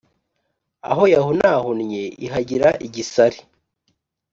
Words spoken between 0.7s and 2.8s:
Aho yahunahunnye ihagira